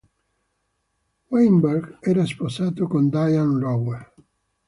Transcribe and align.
Weinberg 1.29 1.99
era 2.01 2.25
sposato 2.25 2.87
con 2.87 3.09
Dianne 3.09 3.59
Rowe. 3.59 4.07